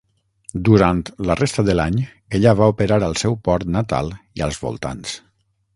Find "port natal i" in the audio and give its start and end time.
3.49-4.47